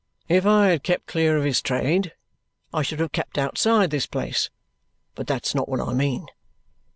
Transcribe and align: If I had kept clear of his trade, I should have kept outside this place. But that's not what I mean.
If 0.27 0.47
I 0.47 0.69
had 0.69 0.81
kept 0.81 1.05
clear 1.05 1.37
of 1.37 1.43
his 1.43 1.61
trade, 1.61 2.15
I 2.73 2.81
should 2.81 2.99
have 3.01 3.11
kept 3.11 3.37
outside 3.37 3.91
this 3.91 4.07
place. 4.07 4.49
But 5.13 5.27
that's 5.27 5.53
not 5.53 5.69
what 5.69 5.79
I 5.79 5.93
mean. 5.93 6.25